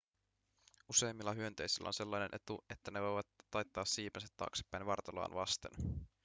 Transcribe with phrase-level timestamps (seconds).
[0.89, 5.71] useimmilla hyönteisillä on sellainen etu että ne voivat taittaa siipensä taaksepäin vartaloaan vasten